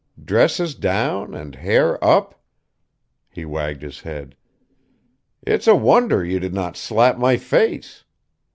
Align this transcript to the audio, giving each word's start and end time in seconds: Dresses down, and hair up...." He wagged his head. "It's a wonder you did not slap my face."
Dresses 0.25 0.73
down, 0.73 1.35
and 1.35 1.53
hair 1.53 2.03
up...." 2.03 2.41
He 3.29 3.45
wagged 3.45 3.83
his 3.83 3.99
head. 3.99 4.35
"It's 5.45 5.67
a 5.67 5.75
wonder 5.75 6.25
you 6.25 6.39
did 6.39 6.55
not 6.55 6.75
slap 6.75 7.19
my 7.19 7.37
face." 7.37 8.03